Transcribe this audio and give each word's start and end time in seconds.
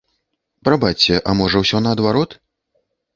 Прабачце, 0.67 1.19
а 1.33 1.35
можа, 1.41 1.61
усё 1.65 1.81
наадварот? 1.87 2.31